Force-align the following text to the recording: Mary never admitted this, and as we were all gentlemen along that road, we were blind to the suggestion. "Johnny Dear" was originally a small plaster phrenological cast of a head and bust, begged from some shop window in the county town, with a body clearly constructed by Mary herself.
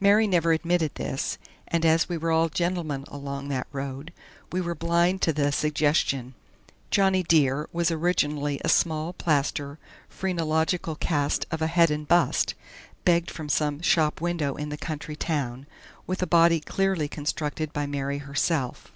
Mary 0.00 0.26
never 0.26 0.50
admitted 0.50 0.92
this, 0.96 1.38
and 1.68 1.86
as 1.86 2.08
we 2.08 2.16
were 2.16 2.32
all 2.32 2.48
gentlemen 2.48 3.04
along 3.06 3.46
that 3.46 3.68
road, 3.70 4.12
we 4.50 4.60
were 4.60 4.74
blind 4.74 5.22
to 5.22 5.32
the 5.32 5.52
suggestion. 5.52 6.34
"Johnny 6.90 7.22
Dear" 7.22 7.68
was 7.72 7.88
originally 7.88 8.60
a 8.64 8.68
small 8.68 9.12
plaster 9.12 9.78
phrenological 10.08 10.96
cast 10.96 11.46
of 11.52 11.62
a 11.62 11.68
head 11.68 11.88
and 11.92 12.08
bust, 12.08 12.56
begged 13.04 13.30
from 13.30 13.48
some 13.48 13.80
shop 13.80 14.20
window 14.20 14.56
in 14.56 14.70
the 14.70 14.76
county 14.76 15.14
town, 15.14 15.66
with 16.04 16.20
a 16.20 16.26
body 16.26 16.58
clearly 16.58 17.06
constructed 17.06 17.72
by 17.72 17.86
Mary 17.86 18.18
herself. 18.18 18.88